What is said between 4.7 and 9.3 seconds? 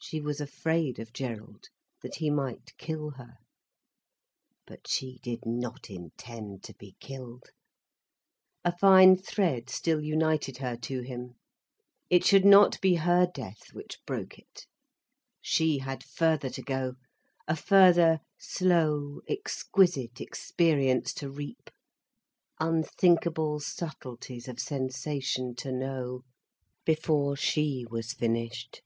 she did not intend to be killed. A fine